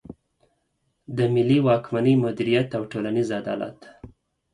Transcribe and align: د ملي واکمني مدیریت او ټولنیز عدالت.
د 1.17 1.17
ملي 1.33 1.59
واکمني 1.67 2.13
مدیریت 2.23 2.69
او 2.77 2.83
ټولنیز 2.91 3.29
عدالت. 3.41 3.77